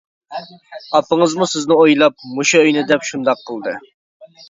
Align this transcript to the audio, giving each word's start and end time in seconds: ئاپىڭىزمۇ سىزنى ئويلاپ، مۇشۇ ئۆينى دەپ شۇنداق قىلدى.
ئاپىڭىزمۇ 0.99 1.49
سىزنى 1.53 1.79
ئويلاپ، 1.85 2.19
مۇشۇ 2.33 2.65
ئۆينى 2.65 2.85
دەپ 2.93 3.09
شۇنداق 3.13 3.49
قىلدى. 3.53 3.81